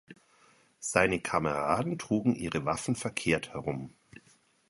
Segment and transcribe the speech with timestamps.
[0.79, 3.93] Seine Kameraden trugen ihre Waffen verkehrt herum.